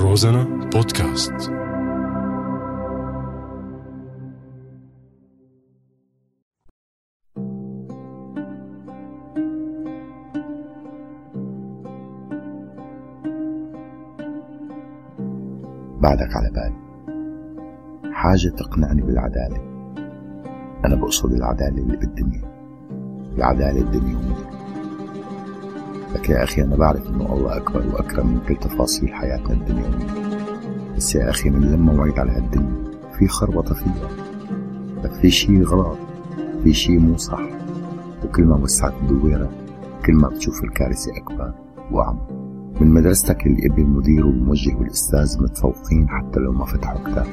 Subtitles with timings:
[0.00, 1.32] روزانا بودكاست.
[16.00, 16.88] بعدك على بالي
[18.12, 19.56] حاجة تقنعني بالعدالة.
[20.84, 22.42] أنا بقصد العدالة اللي بالدنيا.
[23.36, 24.57] العدالة الدنيوية.
[26.14, 30.28] لك يا أخي أنا بعرف إنه الله أكبر وأكرم من كل تفاصيل حياتنا الدنيوية
[30.96, 32.84] بس يا أخي من لما وعيت على هالدنيا
[33.18, 34.08] في خربطة فيها.
[35.04, 35.98] لك في شي غلط
[36.64, 37.42] في شي مو صح.
[38.24, 39.50] وكل ما وسعت الدويرة
[40.06, 41.52] كل ما بتشوف الكارثة أكبر
[41.90, 42.30] وأعمق.
[42.80, 47.26] من مدرستك اللي ابن المدير والموجه والأستاذ متفوقين حتى لو ما فتحوا كتاب.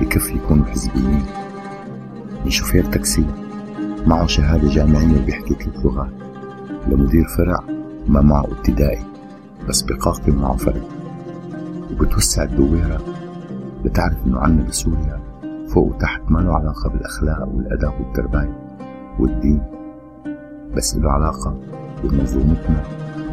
[0.00, 1.22] بكفي يكونوا حزبيين.
[2.44, 3.26] من شوفير تاكسي
[4.06, 6.12] معه شهادة جامعية بيحكي ثلاث لغات.
[6.86, 7.77] لمدير فرع.
[8.08, 9.04] ما معه ابتدائي
[9.68, 10.82] بس بقاقم معه فرد
[11.92, 13.00] وبتوسع الدويرة
[13.84, 15.20] بتعرف إنه عنا بسوريا
[15.68, 18.68] فوق وتحت ما له علاقة بالأخلاق والأدب والتربية
[19.18, 19.62] والدين
[20.76, 21.60] بس له علاقة
[22.04, 22.82] بمنظومتنا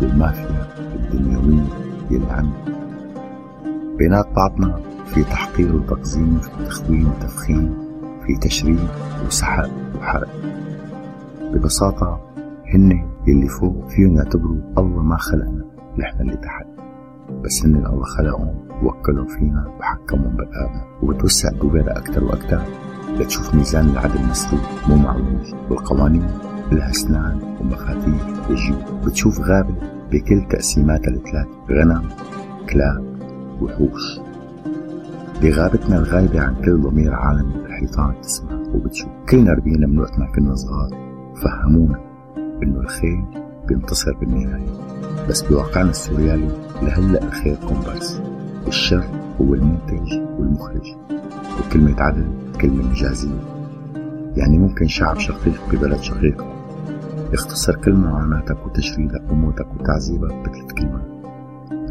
[0.01, 1.67] بالمافيا الدنيوية
[2.11, 2.53] يلي عنا.
[3.97, 7.77] بينات بعضنا في تحقير وتقزيم في تخوين وتفخيم
[8.25, 8.87] في تشريد
[9.27, 10.29] وسحق وحرق.
[11.41, 12.19] ببساطة
[12.73, 15.65] هن يلي فوق فيهم يعتبروا الله ما خلقنا
[15.97, 16.65] نحن اللي تحت.
[17.43, 22.61] بس هن الله خلقهم ووكلوا فينا وحكمهم برقابنا وبتوسع الدويرة أكتر وأكتر
[23.19, 24.59] لتشوف ميزان العدل مسدود
[24.89, 26.27] مو معوج والقوانين
[26.71, 29.05] لها أسنان ومفاتيح وجيوب.
[29.05, 29.75] بتشوف غابة
[30.11, 32.09] بكل تقسيماتها الثلاث غنم
[32.69, 33.05] كلاب
[33.61, 34.19] وحوش.
[35.41, 38.51] بغابتنا الغايبة عن كل ضمير عالمي الحيطان تسمع.
[38.73, 40.89] وبتشوف كلنا ربينا من وقت ما كنا صغار
[41.43, 42.14] فهمونا
[42.63, 43.25] إنه الخير
[43.67, 44.67] بينتصر بالنهاية.
[45.29, 46.49] بس بواقعنا السوريالي
[46.81, 48.21] لهلأ الخير كومبارس
[48.65, 49.05] والشر
[49.41, 50.95] هو المنتج والمخرج.
[51.59, 52.27] وكلمة عدل
[52.61, 53.39] كلمة مجازية.
[54.37, 56.45] يعني ممكن شعب شقيق ببلد شقيق.
[57.33, 61.07] يختصر كل معاناتك وتشريدك وموتك وتعذيبك بثلاث كلمات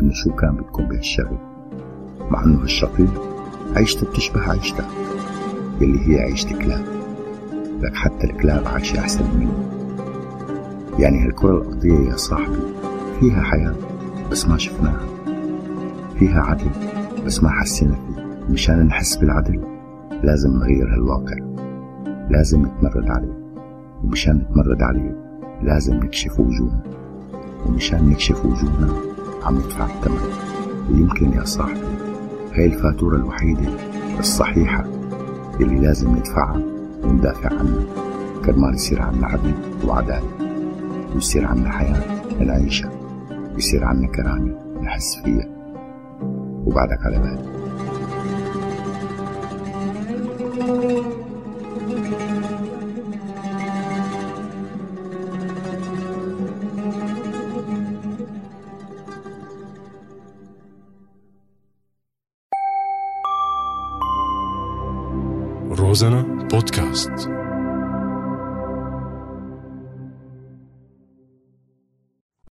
[0.00, 1.38] إنه شو كان بدكم بهالشغل
[2.30, 3.22] مع إنه هالشقيق
[3.76, 4.84] عيشته بتشبه عيشتك.
[5.80, 6.84] يلي هي عيشة كلاب
[7.80, 9.83] لك حتى الكلاب عايشة أحسن منه
[10.98, 12.58] يعني هالكرة الأرضية يا صاحبي
[13.20, 13.74] فيها حياة
[14.30, 15.06] بس ما شفناها.
[16.18, 16.70] فيها عدل
[17.26, 18.52] بس ما حسينا فيه.
[18.52, 19.60] مشان نحس بالعدل
[20.22, 21.36] لازم نغير هالواقع.
[22.30, 23.44] لازم نتمرد عليه.
[24.04, 25.16] ومشان نتمرد عليه
[25.62, 26.82] لازم نكشف وجوهنا.
[27.66, 28.92] ومشان نكشف وجوهنا
[29.42, 30.30] عم ندفع الثمن.
[30.90, 31.80] ويمكن يا صاحبي
[32.52, 33.68] هاي الفاتورة الوحيدة
[34.18, 34.84] الصحيحة
[35.60, 36.62] اللي لازم ندفعها
[37.04, 37.84] وندافع عنها.
[38.44, 39.54] كرمال يصير عنا عدل
[39.86, 40.43] وعدالة.
[41.14, 42.90] ويصير عنا حياة نعيشها
[43.56, 45.48] يصير عنا كرامة نحس فيها
[46.66, 47.54] وبعدك على بالي
[65.94, 67.43] روزانا بودكاست.